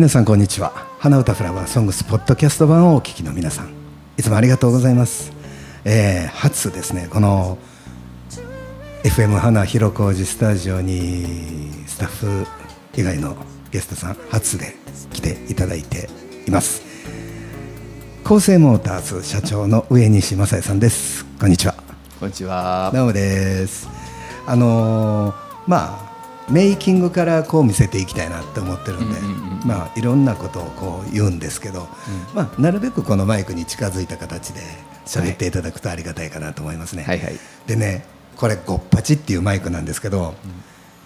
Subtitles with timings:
[0.00, 0.72] 皆さんこんにちは。
[0.98, 3.74] 花歌フラワーソングスポッドキャスト版をお聞きの皆さん。
[4.16, 5.30] いつもありがとうございます、
[5.84, 7.06] えー初ですね。
[7.10, 7.58] この
[9.04, 12.46] FM 花広小路スタジオにスタッフ
[12.96, 13.36] 以外の
[13.72, 14.74] ゲストさん初で
[15.12, 16.08] 来ていただいて
[16.48, 16.80] います。
[18.24, 21.26] 厚生モーターズ社長の上西正也さんです。
[21.38, 21.74] こんにちは。
[22.18, 22.90] こんにちは。
[22.94, 23.86] どうもです。
[24.46, 25.34] あのー
[25.66, 26.09] まあ
[26.50, 31.86] メイキングからこう見せていきたいなって思ってるんで、うんうんうんまあいろんなことをこう言うんですけど、
[32.34, 34.62] まあなるべくこのマイクに近づいた形で
[35.04, 37.02] 喋っていただくとありがたいかなと思いますね。
[37.02, 37.34] はいはい。
[37.66, 40.34] でねこれゴッパチっていうマイクなんですけど、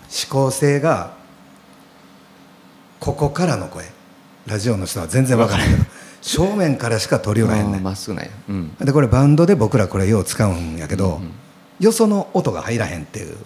[0.08, 1.16] 指向性が
[3.00, 3.86] ここからの声
[4.46, 5.84] ラジオの人は全然わからないけど
[6.22, 8.30] 正面からしか取り寄らへんねまっすぐなんや。
[8.48, 8.74] うん。
[8.76, 11.20] でこれバンドで僕らこれよう使うんやけど、
[11.80, 13.36] よその音が入らへんっていう。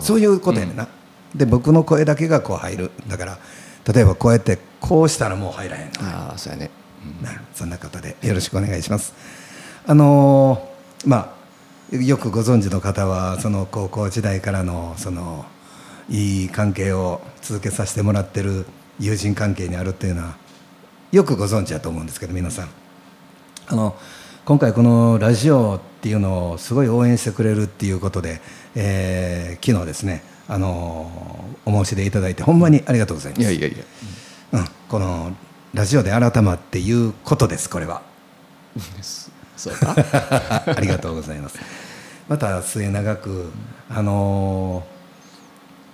[0.00, 0.88] そういうことやねんな、
[1.34, 3.38] で僕の声だけがこう入るだから
[3.92, 5.92] 例えばこうやってこうしたらもう入らへんの。
[6.02, 6.70] ああ、そうやね。
[7.22, 7.70] なそん。
[7.70, 9.14] なことでよろしくお願いします。
[9.86, 11.34] あのーま
[11.92, 15.44] あよくご存知の方はその高校時代からのその
[16.08, 18.66] いい関係を続けさせてもらってる
[19.00, 20.36] 友人関係にあるっていうのは
[21.10, 22.68] よくご存知だと思うんですけど皆さん。
[23.66, 23.96] あの
[24.50, 28.40] 今回このラジオっていうのをすごい応援してくれるっていうことで、
[28.74, 31.08] えー昨日ですねあの
[31.64, 33.42] お申し出いただいてほんまにありがとうございます。
[33.42, 33.84] いやいやいや。
[34.54, 35.36] うん、この
[35.72, 38.02] ラジオで改まっていうことですこれは。
[39.56, 39.94] そうか。
[40.66, 41.56] ありがとうございます。
[42.28, 43.52] また末永く
[43.88, 45.00] あのー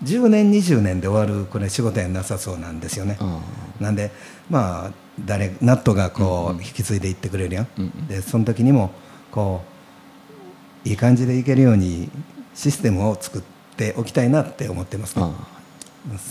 [0.05, 3.19] 10年20年で終わるこれ仕事やなさそうなんですよね。
[3.21, 3.39] あ
[3.81, 4.11] なんで
[4.51, 4.93] まあ
[5.25, 8.07] 誰ナットがこう引き継いでいってくれるやん、うんうん。
[8.07, 8.91] でその時にも
[9.31, 9.63] こ
[10.85, 12.11] ういい感じでいけるように
[12.55, 13.43] システムを作っ
[13.77, 15.17] ておきたいなって思ってます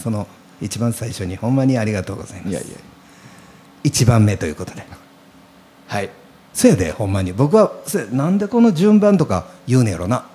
[0.01, 0.27] その
[0.61, 2.49] 一番最初にほんまにありがとうございます。
[2.49, 2.77] いやいや。
[3.83, 4.85] 一番目ということで。
[5.87, 6.09] はい。
[6.53, 7.33] せやでほんまに。
[7.33, 10.25] 僕はせやなんでこの順番とか言うねやろな、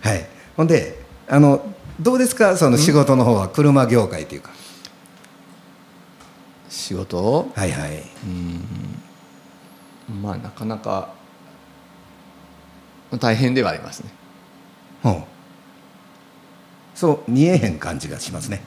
[0.00, 0.26] はい。
[0.56, 1.62] ほんであの
[2.00, 2.56] どうですか？
[2.56, 4.50] その仕事の方は車業界というか、
[6.68, 7.18] 仕事？
[7.18, 7.50] を。
[7.54, 8.02] はいはい
[10.20, 11.14] まあ、なかなか。
[13.18, 14.10] 大変ではありますね。
[15.02, 15.22] ほう
[16.94, 18.62] そう見えへん感じがしますね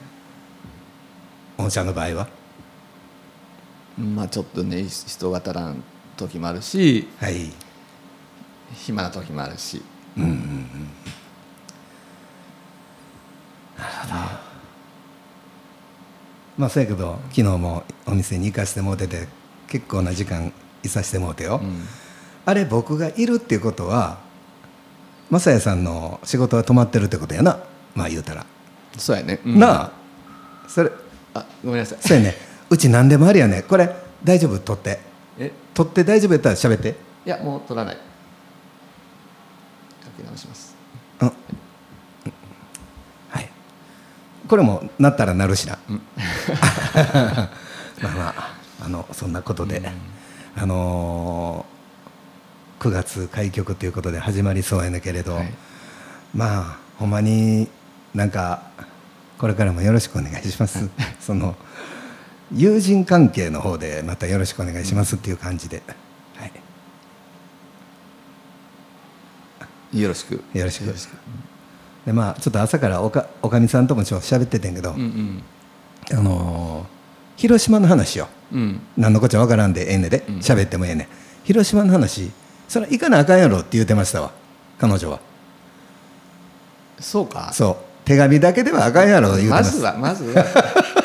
[1.58, 2.28] 御社の場合は
[3.98, 5.82] まあ、ちょっとね、人が足らん
[6.16, 7.06] 時もあるし。
[7.20, 7.52] はい
[8.72, 9.82] 暇な時もあるし。
[10.16, 10.36] うんうんうん
[16.60, 19.26] まあそうやけど昨日もお店に行かせてもうてて
[19.66, 21.86] 結構な時間いさせてもうてよ、うん。
[22.44, 24.18] あれ僕がいるっていうことは
[25.30, 27.58] 雅也さんの仕事は止まってるってことやな
[27.94, 28.44] まあ言うたら、
[28.98, 29.40] そうやね。
[29.44, 29.92] うんなあ
[30.68, 30.90] それ
[31.34, 31.98] あ、ごめんなさい。
[32.00, 32.34] そうやね
[32.68, 34.58] うち何でもありやねこれ大丈夫？
[34.58, 35.00] 取って
[35.38, 35.50] え？
[35.74, 36.94] 取って大丈夫やったら喋って
[37.24, 37.96] いや、もう取らない。
[37.96, 38.00] か
[40.16, 40.74] け直します。
[41.22, 41.32] うん
[43.30, 43.48] はい
[44.50, 46.00] これもなったらなるしな、 ま
[47.46, 47.48] あ
[48.02, 49.80] まああのそんなことで、
[50.56, 51.80] あのー
[52.80, 55.52] 9月開局ということで始まりそうやねんけれど、はい。
[56.34, 57.68] まあほんまに
[58.14, 58.62] なんか
[59.38, 60.88] これからもよろしくお願いします、
[61.20, 61.54] その
[62.52, 65.82] 友人関係の方でまたよろしくお願いしますっていう感じで、
[66.36, 66.50] は
[69.92, 70.42] い、よろしく。
[70.54, 70.92] よろしく
[72.10, 75.42] でまあちょっと朝からおかおかみさんともちょっと喋っててんけど、うん
[76.10, 77.00] あのー
[77.36, 78.28] 広島の話よ。
[78.52, 78.60] うん。
[78.60, 78.80] うん。
[78.98, 80.24] 何のこっちゃわからんでええねで。
[80.28, 80.34] うん。
[80.40, 81.08] 喋ってもええね
[81.44, 82.30] 広島の話
[82.68, 84.32] それ行かなあかんやろって言うてましたわ
[84.78, 85.20] 彼女は。
[86.98, 87.50] そうか。
[87.54, 87.76] そう。
[88.04, 90.44] 手紙だけではあかんやろ言うてまますずはまずは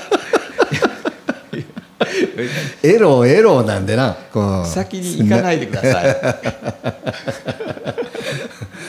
[2.83, 4.17] エロエロなんでな。
[4.65, 6.15] 先に行かないでください。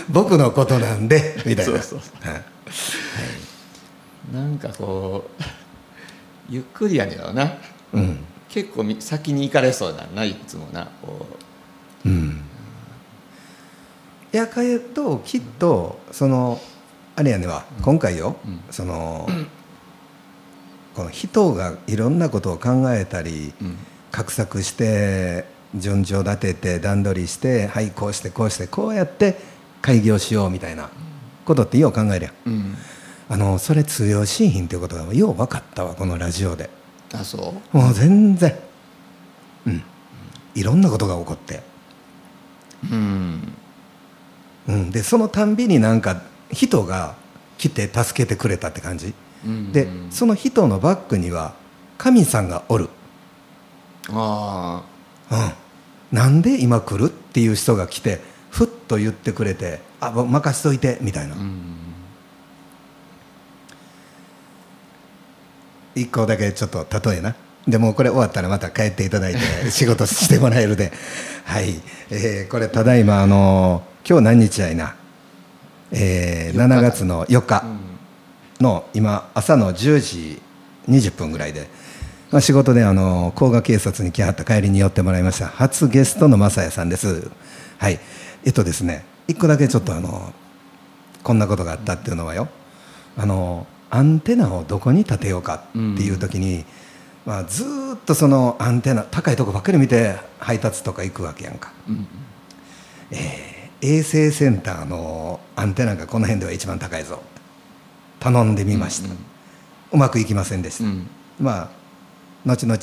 [0.08, 1.36] 僕のことなんで。
[1.46, 1.72] みたいな。
[1.72, 1.98] そうそう。
[2.28, 2.42] はい。
[4.34, 5.42] なんかこう
[6.48, 7.54] ゆっくりやねんよな。
[7.92, 8.18] うん。
[8.48, 10.88] 結構み先に行かれそうだないつもな。
[11.02, 11.26] こ
[12.04, 12.08] う。
[12.08, 12.40] ん。
[14.32, 16.60] やかえときっとその
[17.14, 18.60] あれやねは今回よ、うん。
[18.70, 19.28] その
[20.96, 23.64] この人がいろんなことを考えたりう。
[23.64, 23.76] うん。
[24.12, 25.44] 画策して
[25.74, 29.36] 順序立てて段取りしてはいこうしてこうしてこうやって
[29.82, 30.88] 開業しようみたいな
[31.44, 32.74] ことってよう考えるやんうん。
[33.28, 36.70] あのそれ通用しひんっていうことがよう分かったわこのラジオで
[37.12, 37.76] あそう？
[37.76, 38.56] もう全然
[39.66, 39.82] うん
[40.54, 41.62] いろんなことが起こって、
[42.90, 43.52] うん
[44.68, 47.16] うん、でそのたんびになんか人が
[47.58, 49.14] 来て助けてくれたって感じ、うん
[49.72, 51.54] でその人のバックには
[51.98, 52.88] 神さんがおる、
[54.10, 54.82] あ
[55.30, 58.20] うん、なんで今来るっていう人が来て
[58.50, 61.76] ふっと言ってくれて「あ任しといて」みたいな、あうん
[65.96, 67.34] 一個だけちょっと例えな。
[67.66, 69.40] でもうこれ終わったらまた帰っていただいて
[69.72, 70.92] 仕事してもらえるで。
[71.44, 74.94] はい、えーこれただいまあの今日何日やいな、
[75.90, 77.64] えー4日7月の4日
[78.60, 80.42] の今朝の10時
[80.88, 81.68] 20分ぐらいで、
[82.30, 85.46] まあ、仕事であの甲賀警察に来はった帰りに寄ってもらいました。
[85.46, 87.30] 初ゲストの正也さんです。
[87.78, 87.98] はい。
[88.44, 90.32] えっとですね一個だけちょっとあの
[91.22, 92.48] こんなことがあったっていうのはよ。
[93.16, 96.64] あのアンテナをどこに立てようかっていう時に、
[97.24, 101.72] まあ、ずーっとそのアンテナ高いとこばっかり見て配達とか行くわけやんか。
[101.88, 102.06] うん
[103.82, 107.20] 衛星センターのアンテナがこの辺では一番高いぞ
[108.26, 109.08] 頼んでみました、
[109.92, 111.06] うまくいきませんでした、うん。
[111.40, 111.70] まあ
[112.44, 112.80] 後々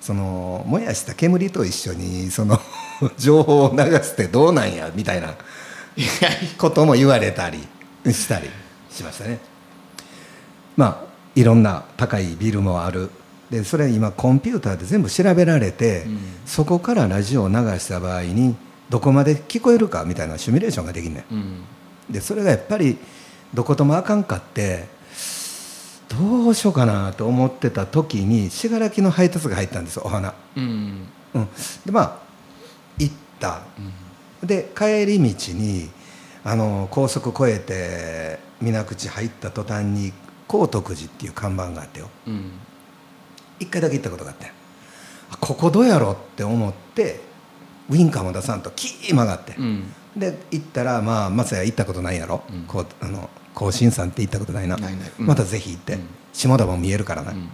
[0.00, 2.58] その燃やした煙と一緒にその
[3.18, 5.34] 情報を流してどうなんやみたいな
[6.56, 7.58] ことも言われたり
[8.10, 8.48] したり
[8.90, 9.38] しましたね。
[10.78, 13.10] まあいろんな高いビルもある。
[13.50, 16.18] でそれ今コンピューターで全部調べられて、うん。
[16.46, 18.56] そこからラジオを流した場合に
[18.88, 21.64] どこまで聞こえるかみたいなシミュレーションができんねんうん
[22.10, 22.96] でそれがやっぱり
[23.54, 24.88] どこともあかんかって
[26.08, 31.08] どうしようかなと思ってた時に信楽の配達が入ったんですよお花、うん。
[31.34, 31.48] うん、
[31.84, 32.18] でまあ
[32.98, 33.62] 行った。
[34.42, 35.90] で帰り道に
[36.44, 40.12] あの高速越えて水口入った途端に
[40.46, 42.08] 高徳寺っていう看板があってよ。
[42.26, 42.52] うん。
[43.58, 44.52] 一回だけ行ったことがあって。
[45.30, 47.20] あここどうやろうって思って
[47.90, 52.62] ウインカーも出さんとキー曲がって、うんで行ったらまあ松屋行ったことないやろ、うん。
[52.62, 54.78] こうあの甲信山って行ったことないな。
[55.18, 56.00] またぜひ行って、うん。
[56.32, 57.50] 下田も見えるからな、うん。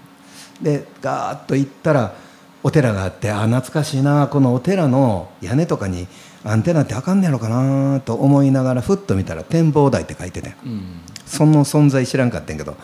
[0.63, 2.15] でガーッと行ったら
[2.63, 4.29] お寺があってあ懐かしいな。
[4.29, 6.07] このお寺の屋根とかに
[6.45, 11.01] アンテナってあかんねやろかなと思いながらふっと見たら展望台って書いててうん。
[11.27, 12.77] その存在知らんかったんやけど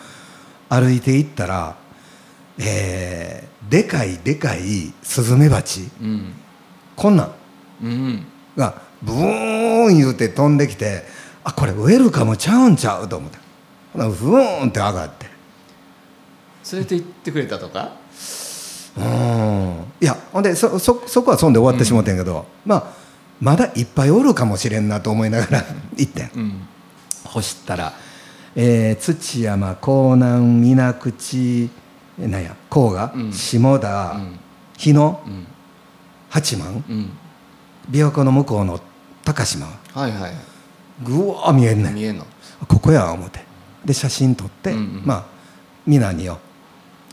[0.68, 1.76] 歩いて行ったら
[2.58, 5.88] えーでかいでかいスズメバチ。
[6.00, 6.32] うん。
[6.96, 7.32] こんなん
[7.82, 8.26] うん。
[8.56, 11.04] がブーン言うて飛んできて
[11.44, 13.38] あこれウェルカムちゃうんちゃうと思って。
[13.92, 15.26] ほなブーンって上がって。
[16.72, 17.92] 連れて行ってくれたとか？
[18.96, 19.84] うん。
[20.00, 22.84] いやほんでそそそこはそんで終わってしもてんけど、まあ
[23.40, 25.64] まだいっぱいおるかもしれんなと思いながら
[25.96, 26.30] 行ってん。
[26.34, 26.60] うん。
[27.24, 27.92] 干したら、
[28.56, 31.70] えー土山江南水口
[32.20, 33.32] えなんや甲賀、うん。
[33.32, 34.38] 下田、うん。
[34.76, 35.46] 日野うん。
[36.28, 36.84] 八幡？
[36.88, 37.10] うん
[37.90, 38.80] 琵琶湖の向こうの
[39.24, 40.32] 高島はいはい。
[41.02, 41.94] ぐわー見えんねん。
[41.94, 42.26] 見えんの。
[42.66, 43.44] ここや思って。
[43.84, 45.02] で写真撮って、うんうん。
[45.04, 45.26] まあ
[45.86, 46.38] 皆によ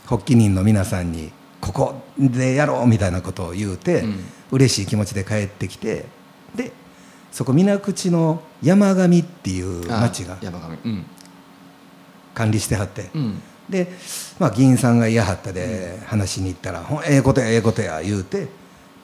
[0.06, 4.24] 発起人の皆さんにここでやろうみたいなことを言うて、うん。
[4.52, 6.04] 嬉しい気持ちで帰ってきて
[6.54, 6.70] で
[7.32, 10.38] そこ水口の山上っていうあ町が
[12.32, 13.42] 管理してはって、うん。
[13.68, 13.88] で、
[14.38, 18.48] まあ、議員さんが嫌はったで話しに行ったら「ほんええことやええことや」言うて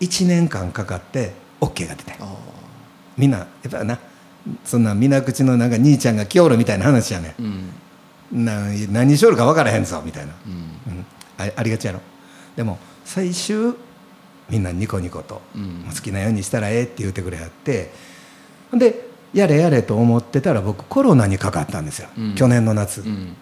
[0.01, 2.37] 1年間かかって OK が出てあ
[3.17, 3.99] みんなやっぱな
[4.65, 8.43] そんな水口のなんか兄ちゃんが来おるみたいな話やねーうん。
[8.43, 10.49] んな何しおるか分からへんぞみたいな、う
[10.91, 10.93] ん。
[10.95, 11.07] うん、
[11.39, 12.01] あありがちやろ。
[12.57, 13.75] でも最終
[14.51, 15.85] みんなニコニコと、うん。
[15.89, 17.93] 好きなようにしたらええって言うてくれはって
[18.73, 22.35] でやれやれと思ってたら僕コロナにかかったんですよ、うん。
[22.35, 23.37] 去年の夏、うん。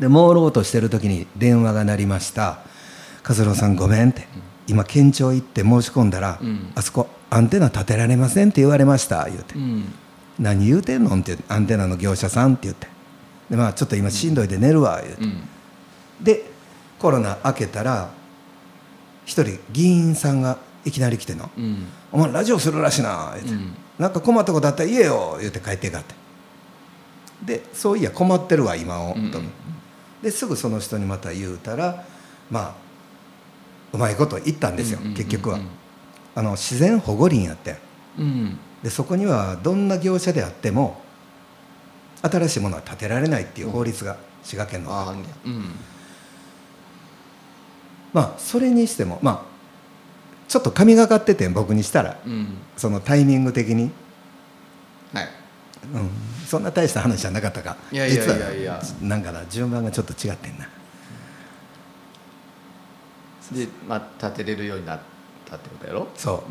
[0.00, 2.58] で朦朧としてる時に電話が鳴りました
[3.28, 4.26] 「和郎さんごめん」って
[4.66, 6.72] 「今県庁行って申し込んだら、うん。
[6.74, 9.54] あそこアンテナ立てられませんって言われました」言うて。
[9.54, 9.84] うん
[10.38, 12.88] 「何言うてんの?」ってアンテナの業者さんって言って。
[13.50, 15.42] でまあちょっと今しんどいで寝るわ言うて、うん。
[16.22, 16.50] で
[16.98, 18.08] コロナ明けたら
[19.26, 21.50] 一人議員さんがいきなり来ての。
[21.56, 23.74] うん「お前ラジオするらしいな」言うて、うん。
[23.98, 26.14] なんか困ったことあったら言えよ」言うて帰っていかって。
[27.44, 29.30] でそういや困ってるわ今を、うん。
[29.30, 29.40] と。
[30.22, 32.04] ですぐその人にまた言うたら
[32.50, 32.83] まあ
[33.94, 35.60] うまいこと言ったんですよ、結局は。
[36.34, 37.76] あの自然保護林やって
[38.18, 38.58] うん。
[38.82, 41.00] でそこにはどんな業者であっても
[42.22, 44.92] 新しいものは建てられないっていう法律が滋賀県の。
[44.92, 45.64] あうん。
[48.12, 49.54] まあそれにしてもまあ
[50.48, 52.48] ちょっと神がかってて僕にしたらうん。
[52.76, 53.92] そのタイミング的に、
[55.12, 55.28] はい。
[55.94, 56.10] うん、
[56.46, 57.76] そんな大した話じゃなかったか。
[57.92, 58.80] いやいやいやいや。
[58.82, 60.68] 実はなんかな順番がちょっと違ってんな
[63.52, 65.04] でまあ立てれるようになった
[65.44, 66.08] たってことやろ？
[66.16, 66.44] そ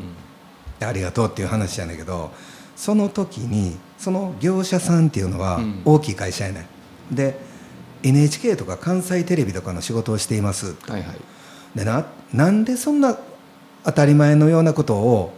[0.81, 2.31] う、ありがとうっていう話やねんけど
[2.75, 5.81] その時にその業者さんっていうのはうん。
[5.85, 6.67] 大きい会社やね
[7.11, 7.15] ん。
[7.15, 7.39] で
[8.03, 10.75] NHK とか関西テレビとかの仕事をしています。
[10.87, 11.17] はいはい。
[11.75, 13.17] でななんでそんな
[13.83, 15.33] 当たり前のようなことを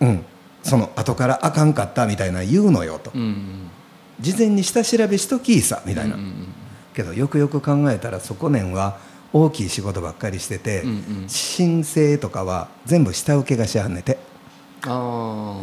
[0.00, 0.24] うん。
[0.62, 3.70] その後からあかんかったみたいな言うのよと、うんうん
[4.18, 6.48] 事前に下調べしときいさみたいな、うんうん。
[6.94, 8.98] けどよくよく考えたらそこねんは
[9.44, 11.28] 大きい仕事ばっかりしてて、うんうん。
[11.28, 14.18] 申請とかは全部下請けがしはんねて。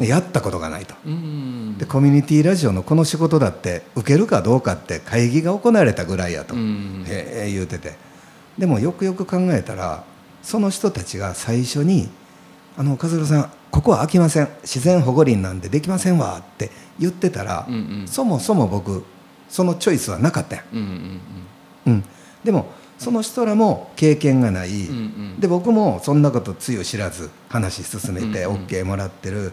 [0.01, 0.95] やったことがないと。
[1.05, 7.95] うんでコミュニティラジオのこの仕事だって受けるかどうかって会議が行われたぐらいやと、うんへえ言うてて。
[8.57, 10.03] でもよくよく考えたら
[10.43, 12.09] その人たちが最初に
[12.77, 14.49] 「あの和弘さんここは空きません。
[14.61, 18.07] 自然保護林なんでできませんわ」って言ってたら、うんうん。
[18.07, 19.03] そもそも僕
[19.49, 20.57] そのチョイスはなかったん。
[20.57, 20.79] や、うん
[21.85, 21.93] うん。
[21.93, 22.03] うん、
[22.43, 22.67] でも
[23.03, 24.99] その人らも経験がない、うんう
[25.37, 25.39] ん。
[25.39, 29.51] で僕もそんなことつゆ知らず話進めてうんうん OK もらってる、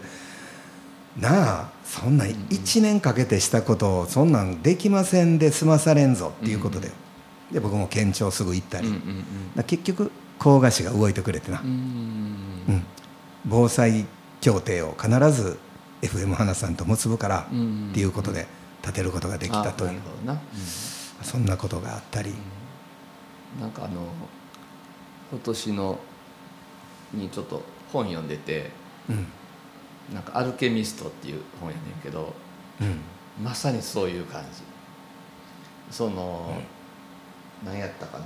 [1.19, 6.91] なあそんな1年かけてしたことをそんなんできませんで済まされんぞっていうことで、
[7.51, 8.87] で僕も県庁すぐ行ったり、
[9.67, 11.73] 結局甲賀市が動いてくれてな、うんうん
[12.75, 12.85] うん
[13.43, 14.05] 防災
[14.39, 15.57] 協定を必ず
[16.03, 18.45] FM 花さんと結ぶからうんうんっていうことで
[18.81, 19.99] 立てることができたという。
[21.23, 22.33] そんなことがあったり、
[23.59, 24.01] なんかあの
[25.31, 25.99] 今年の
[27.13, 28.71] にちょっと本読んでて
[29.09, 29.27] うん。
[30.13, 32.33] なんか「アルケミスト」っていう本やねんけど
[32.79, 32.99] うん。
[33.43, 34.61] まさにそういう感じ。
[35.89, 36.61] その、
[37.65, 38.25] 何やったかな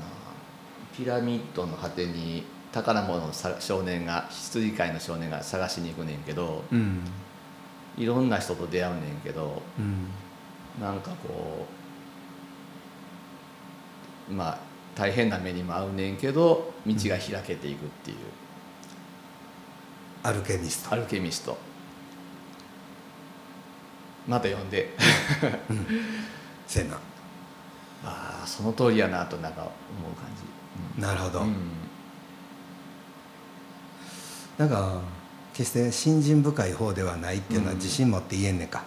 [0.95, 7.01] ピラミッドの果てに宝物をさ少年が羊飼いの少年が探しに行くねんけどうん。
[7.97, 10.07] いろんな人と出会うねんけどうん。
[10.81, 11.65] なんかこ
[14.29, 18.17] うまあ大変な目にも遭うねんけど道が開けていくっていう、
[20.23, 20.93] アルケミスト。
[20.93, 21.57] アルケミスト。
[24.27, 24.95] また読んで。
[26.65, 26.95] せやな。
[28.05, 29.71] ああその通りやなとなんか思う
[30.13, 30.25] 感
[30.95, 31.55] じ、なるほど、うん。
[34.57, 35.01] なんか
[35.53, 37.77] 決して信心深い方ではないっていうのはうん。
[37.77, 38.83] 自信持って言えんねんか、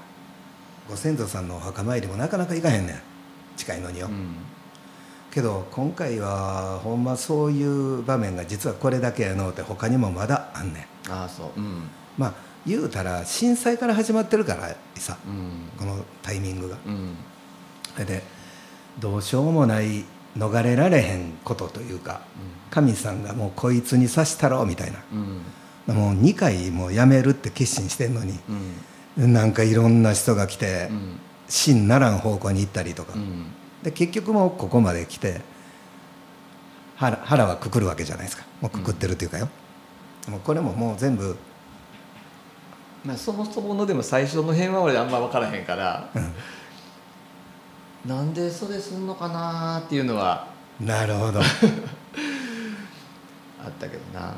[0.89, 3.03] ご先祖さんのお墓参りもなかなか行かへんねん。
[3.57, 4.37] 近いのによ、うん
[5.39, 11.13] けど今回はほんまそういう場面が実はこれだけやのうて他にもまだあんねん。
[11.13, 11.61] ああそう。
[11.61, 11.89] うん。
[12.17, 12.35] まあ
[12.67, 15.71] 言うたら震災から始まってるからさうん。
[15.79, 16.77] このタイミングが。
[16.85, 17.15] うん。
[17.95, 18.23] それで
[18.99, 20.05] どうしようもない
[20.37, 22.23] 逃れられへんことというか
[22.71, 24.99] 神さんがもうこいつに刺したろみたいな。
[25.13, 25.95] うん。
[25.95, 28.41] もう2回もうやめるって決心してんのに
[29.17, 29.33] うん。
[29.33, 31.21] なんかいろんな人が来てうん。
[31.49, 35.41] 真ならん方向に行ったりとか、うんで結局もうここまで来て
[36.97, 38.45] 腹腹はくくるわけじゃないですか。
[38.61, 39.49] もうくくってるっていうかよ、
[40.29, 41.37] もうこれももう全部、
[43.05, 46.35] まあそもそものでも最初の辺は俺あんま分からへんからうん。
[48.11, 50.49] なんでそれすんのかなっていうのは
[50.81, 51.41] なるほど。
[53.65, 54.35] あったけどな。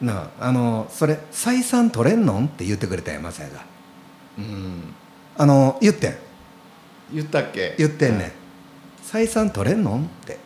[0.00, 2.46] なああのそれ採算取れんのん？
[2.46, 3.64] って言ってくれたんやまさやが。
[4.38, 4.94] うん。
[5.36, 6.16] あの言ってん
[7.12, 7.74] 言ったっけ？
[7.78, 8.26] 言ってんね。
[8.26, 8.32] ん
[9.04, 9.96] 採算取れんの？
[9.96, 10.38] んって。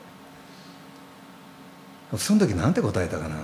[2.17, 3.37] その時なんて答えたかな？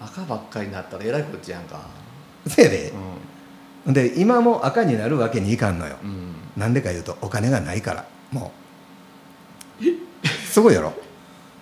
[0.00, 1.80] 赤ばっかりになったらえらいこっちやんか。
[2.46, 2.92] せやで。
[3.86, 6.34] う、で今も赤になるわけにいかんのよ、んうん。
[6.56, 8.04] なんでか言うとお金がないから。
[8.30, 8.52] も
[9.80, 9.84] う。
[10.46, 10.92] すごいやろ。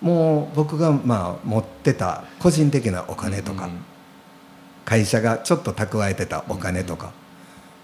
[0.01, 3.85] もう僕がまあ持ってた個人的なお金とか、うん
[4.83, 7.13] 会社がちょっと蓄えてたお金とか、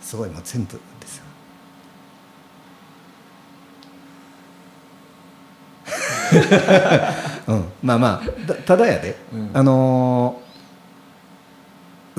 [0.01, 1.24] すごいもう全部ですよ
[7.48, 9.51] うん、まあまあたただやで、うん。
[9.53, 10.48] あのー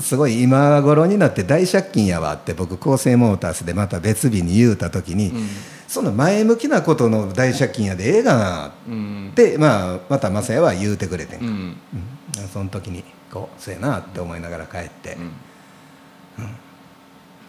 [0.01, 5.47] すごい今頃になって大借金やわって僕厚生モータースでまた別日に言うた時に、うん。
[5.87, 9.29] その前向きなことの大借金やでええがなうん。
[9.31, 11.51] って、まあ、また雅也は言うてくれてんか、うん。
[11.51, 12.47] うん。
[12.47, 15.31] その時にこうそうやなって思いながら帰って、うん。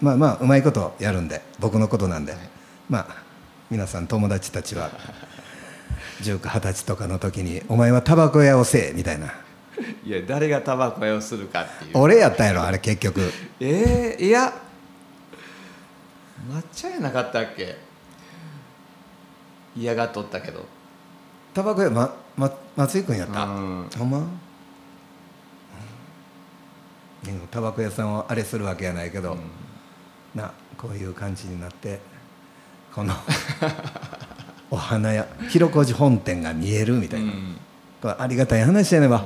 [0.00, 2.40] まあまあうまいことやるんで僕のことなんで、はい。
[2.88, 3.06] まあ
[3.70, 4.90] 皆さん友達たちは
[6.22, 9.32] 19、20歳とかの時に「お前はタバコ屋をせえ」みたいな。
[10.04, 11.98] いや誰がタバコ屋をするかっていう。
[11.98, 13.32] 俺やったんやろあれ結局。
[13.60, 14.52] えー、いや
[16.50, 17.76] 抹茶やなかったっけ？
[19.76, 20.66] 嫌がっとったけど。
[21.54, 23.90] タバコ屋、まま、松井君やった、うん。
[23.98, 24.26] ほんま、
[27.50, 29.36] タバコ屋さんをあれするわけやないけど、
[30.34, 32.00] なこういう感じになって
[32.94, 33.14] この
[34.70, 37.56] お花屋広小路本店が見えるみたいな、うん。
[38.00, 39.24] これありがたい話やねば、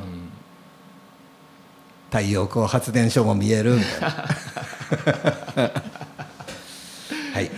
[2.11, 4.09] 太陽光発電所も見えるみたいな。
[7.35, 7.51] はい、ま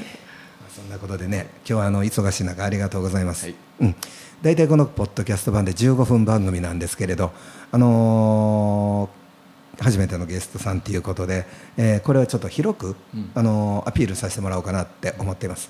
[0.66, 3.54] あそんなことでね今日はあの忙しい中ありがとうございます、はい。
[3.80, 3.94] うん、
[4.42, 7.32] 大体このポッドキャスト版で15分番組なんですけれど
[7.70, 9.26] あのー
[9.78, 13.30] 初めてのゲストさんということで、えーこれはちょっと広く、うん。
[13.34, 15.68] あのーアピールさせてもらおうかなって思っています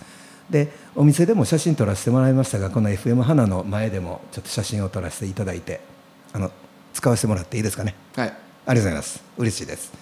[0.50, 5.80] でお店でも写真撮らせてもらいましたがこの FM 花の前でもちょっと写真を撮らせていただいて
[6.32, 6.50] あの
[6.94, 7.94] 使わせてもらっていいですかね？
[8.14, 8.28] はい。
[8.28, 9.22] ありがとうございます。
[9.38, 9.92] 嬉しいです。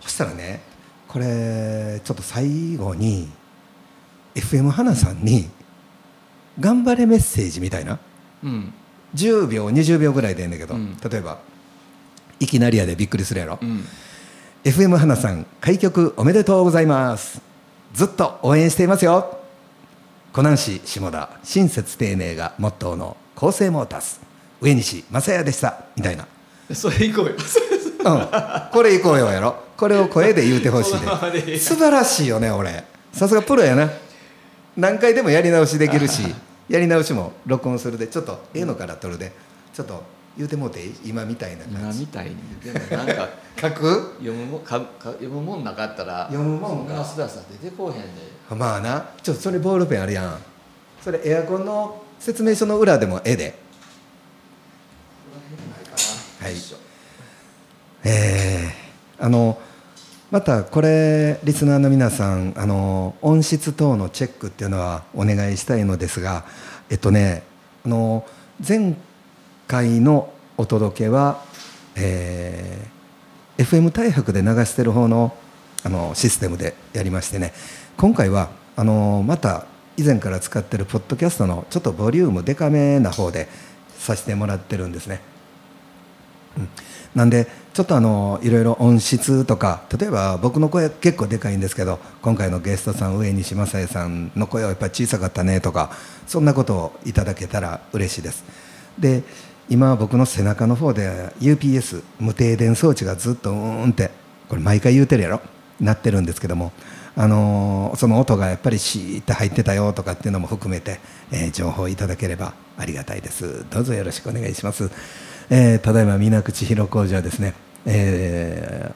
[0.00, 0.60] そしたらね
[1.08, 3.28] これちょっと最後に
[4.34, 5.48] FM 花さんに
[6.58, 7.98] 頑張れメッセージみたいな？
[8.44, 8.72] うん。
[9.14, 10.96] 10秒20秒ぐらいでいいんだけど、うん。
[10.98, 11.38] 例えば
[12.38, 13.84] いきなりやでびっくりするやろ、うん。
[14.62, 17.42] FM 花さん開局おめでとうございます。
[17.92, 19.39] ずっと応援していますよ
[20.32, 24.20] 湖南市下田親切丁寧がモットーの厚生モータース
[24.60, 25.86] 上西正也でした。
[25.96, 26.26] みたいな。
[26.72, 27.32] それいこうよ。
[27.32, 28.28] うん、
[28.72, 29.56] これいこうよやろ。
[29.76, 31.00] これを声で言うてほしい
[31.32, 31.58] で。
[31.58, 32.84] 素晴らしいよね俺。
[33.12, 33.90] さすがプロやな。
[34.76, 36.22] 何回でもやり直しできるし。
[36.68, 38.06] やり直しも録音するで。
[38.06, 39.32] ちょっとええのから撮るで。
[39.74, 40.00] ちょっと
[40.36, 42.00] 言うてもうて今みたいな今感じ。
[42.00, 42.36] みたいに。
[42.62, 43.28] でもなんか
[43.60, 44.14] 書く？
[44.18, 46.92] 読むもんかか読むもんなかったら読むもんか。
[46.92, 48.08] そなスラスラ出てこうへんで。
[48.56, 49.04] まあな。
[49.22, 50.38] ちょっとそれボールペンあるやん。
[51.02, 53.58] それエアコンの説明書の裏でもええで
[56.40, 56.54] はい。
[58.04, 59.58] えーあの
[60.30, 66.44] またこれリスナーの皆さんあの音質等のチェックっていうのはお願いしたいのですが
[66.88, 67.42] えっとね
[67.84, 68.24] あの
[68.66, 68.94] 前
[69.70, 71.44] 回のお届けは、
[71.94, 73.00] えー
[73.60, 75.36] FM 大白で流してる方の
[75.84, 77.52] あのシステムでやりましてね。
[77.98, 79.66] 今回はあのまた
[79.98, 83.48] 以前から使ってるポッドキャストのちょっとボリュームデカめな方で
[83.98, 85.20] させてもらってるんですね。
[86.56, 86.68] うん。
[87.14, 95.90] なんでちょっとあのいろいろ音質とか例えば僕の声結構でかいんですけど今回のゲストさん上西正也さんの声はやっぱり小さかったねとか
[96.26, 98.42] そんなことをいただけたら嬉しいです。
[98.98, 99.22] で
[99.70, 104.10] 今僕の背中の方で UPS 無停電装置がずっとうーんって
[104.48, 105.40] これ毎回言うてるやろ？
[105.80, 106.72] なってるんですけども
[107.16, 111.00] あのーその音がやっぱりシーって入ってたよとかっていうのも含めて、
[111.32, 113.64] えー情報いただければありがたいです。
[113.70, 114.90] どうぞよろしくお願いします、
[115.50, 117.54] えーただいま水口広工事はですね、
[117.86, 118.92] え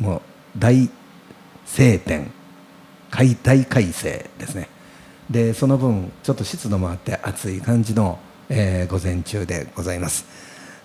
[0.00, 0.22] ーもう
[0.58, 0.88] 大
[1.66, 2.30] 晴天
[3.10, 4.68] 解体改正ですね。
[5.30, 10.26] でその分ちょっと湿度もあって暑い感じの、えー午前中でございます、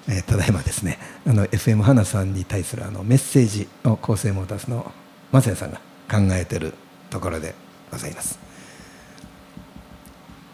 [0.07, 4.91] えーただいまですねあの FM 花さんに対するあのメッセージを構成モータースの
[5.31, 5.77] マセンさんが
[6.09, 6.73] 考えてる
[7.09, 7.53] ところで
[7.91, 8.39] ございます。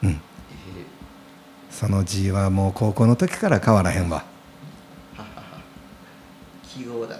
[0.04, 0.22] うん。
[1.70, 4.26] その字はもう高校の時から変わらへんわ。
[6.63, 7.18] 記号だ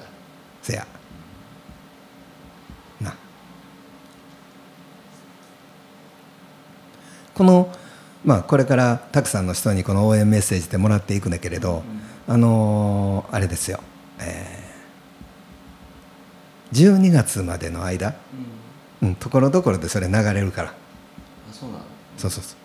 [0.62, 0.86] せや。
[3.00, 3.16] な。
[7.34, 7.74] この
[8.26, 11.84] まあこれからたくさんの人にこの応援メッセージってもらっていくんだけれど、
[12.28, 13.80] あのーあれですよ、
[14.20, 14.66] えー
[16.74, 18.16] 12月までの間、
[19.02, 19.08] うん。
[19.10, 20.70] うん、ところどころでそれ流れるから。
[20.70, 20.74] あ
[21.54, 21.84] そうなの？
[22.18, 22.56] そうそうそ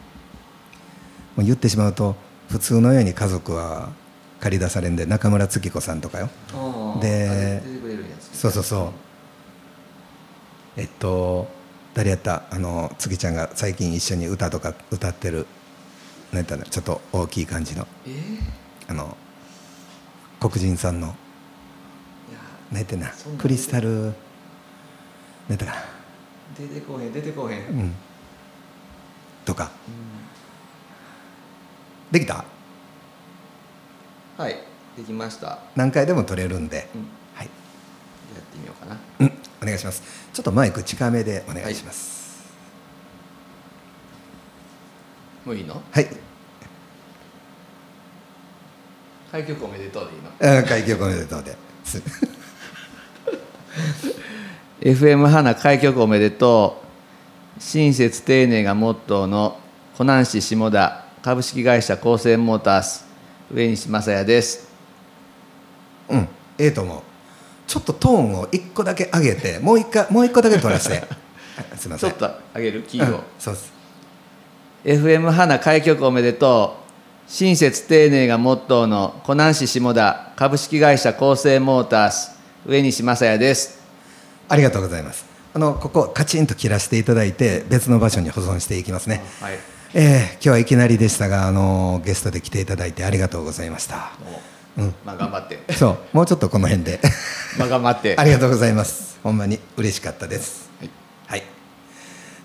[1.36, 1.40] う。
[1.40, 2.16] もう言ってしまうと
[2.48, 3.90] 普通のように家族は
[4.40, 6.30] 借り出されんで中村月子さんとかよ。
[7.00, 8.36] であ出てくれるんやつ。
[8.36, 10.80] そうそうそう。
[10.80, 11.46] えっと
[11.94, 12.44] 誰やった？
[12.50, 15.46] あの月ちゃんが最近一緒に歌とか歌ってる
[16.32, 16.56] 何やった？
[16.56, 17.86] のちょっと大きい感じの。
[18.06, 18.10] え？
[18.10, 18.38] ー、い
[18.88, 19.16] あの
[20.40, 21.08] 黒人さんの。
[21.08, 21.14] や。
[22.70, 23.12] 何やってんな？
[23.38, 23.88] クリスタル。
[23.90, 24.12] 何
[25.50, 25.78] やったかな？
[26.58, 27.80] 出てこうへん出てこうへん、うん。
[27.80, 27.94] うん。
[29.44, 29.70] とか
[32.10, 32.44] できた？
[34.36, 34.56] はい。
[34.96, 39.00] できました、何回でも撮れるんで、うん、はい、やってみようかな。
[39.20, 42.20] うん、お願いしますちょっとマイク近めでお願いします。
[45.44, 45.82] もういいの？
[45.90, 46.06] はい、
[49.32, 50.60] 開局おめでとうでいいの？
[50.60, 51.56] あ開局おめでとうで。
[51.84, 52.02] す。
[54.80, 56.82] FM 花開局おめでと
[57.58, 57.60] う。
[57.62, 59.58] 親切丁寧がモットーの
[59.98, 63.04] 湖南市下田株式会社高専モータース
[63.52, 64.68] 上西正也です。
[66.08, 67.09] うん、ええと思う。
[67.70, 71.04] ちょっとトーンを一個だけ上げて、もう一回、もう一個だけ取らせて。
[71.72, 72.10] あ すみません。
[72.10, 73.72] ちょっと上げるキーうんを、そうです。
[74.84, 76.78] FM 花開局おめでと
[77.28, 82.30] う親切丁寧がモットーの湖南市下田株式会社高専モータース
[82.66, 83.78] 上西正也です
[84.48, 85.24] ありがとうございます。
[85.54, 89.22] あの、ここカチンと切らせていただいて、別の場所に保存していきますね。
[89.40, 89.58] はい
[89.94, 94.10] えー今日はいきなりでしたが、あのゲストで来ていただいてありがとうございました。
[94.78, 94.94] うん。
[95.04, 95.72] まあ頑張って。
[95.74, 96.16] そう。
[96.16, 97.00] もうちょっとこの辺で。
[97.58, 98.16] まあ頑張って。
[98.18, 99.18] ありがとうございます。
[99.22, 100.70] ほんまに嬉しかったです。
[100.80, 100.90] はい。
[101.26, 101.42] はい。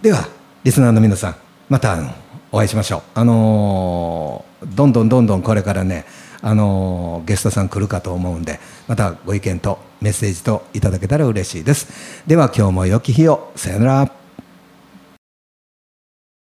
[0.02, 0.28] では
[0.64, 1.36] リスナーの皆さん
[1.70, 2.14] またあの
[2.52, 3.02] お会いしましょう。
[3.16, 6.06] あのーどんどんどんどんこれからね
[6.42, 11.88] あのーゲストさん来るかと思うんでまたご意見とメッセージといただけたら嬉しいです。
[12.28, 13.52] では今日も良き日を。
[13.56, 14.12] さよなら